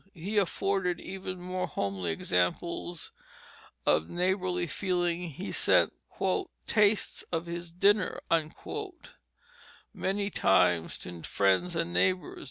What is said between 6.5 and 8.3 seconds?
"tastes of his dinner"